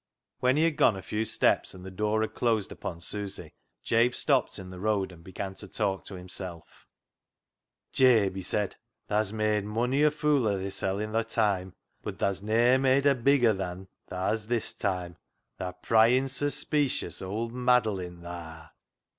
When 0.39 0.57
he 0.57 0.63
had 0.63 0.77
gone 0.77 0.95
a 0.97 1.01
few 1.03 1.25
steps, 1.25 1.75
and 1.75 1.85
the 1.85 1.91
door 1.91 2.21
had 2.21 2.33
closed 2.33 2.71
upon 2.71 3.01
Susy, 3.01 3.53
Jabe 3.83 4.13
stopped 4.13 4.57
in 4.57 4.71
the 4.71 4.79
road 4.79 5.11
and 5.11 5.23
began 5.23 5.53
to 5.53 5.67
talk 5.67 6.05
to 6.05 6.15
himself 6.15 6.87
—"Jabe," 7.93 8.33
he 8.33 8.41
said," 8.41 8.77
tha's 9.09 9.31
made 9.31 9.63
mony 9.63 10.01
a 10.01 10.09
foo' 10.09 10.43
o' 10.47 10.57
thysel' 10.57 11.07
i' 11.07 11.11
thy 11.11 11.21
toime, 11.21 11.73
bud 12.01 12.17
tha's 12.17 12.41
ne'er 12.41 12.79
made 12.79 13.05
a 13.05 13.13
bigger 13.13 13.53
than 13.53 13.89
tha 14.07 14.29
hez 14.29 14.47
this 14.47 14.73
toime, 14.73 15.17
tha 15.59 15.75
prying, 15.83 16.25
suspeecious, 16.27 17.21
owd 17.21 17.51
maddlin, 17.51 18.23
thaa 18.23 18.71